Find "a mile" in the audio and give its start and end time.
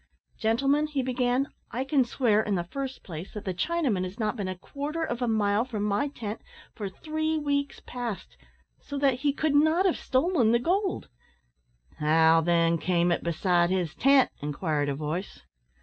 5.21-5.63